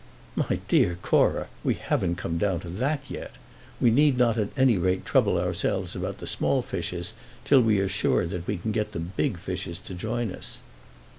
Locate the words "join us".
9.93-10.57